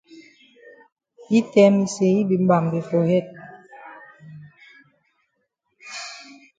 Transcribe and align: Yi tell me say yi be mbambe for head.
Yi 1.29 1.39
tell 1.53 1.71
me 1.77 1.85
say 1.95 2.09
yi 2.15 2.23
be 2.29 2.35
mbambe 2.43 2.79
for 2.89 3.01
head. 3.09 3.27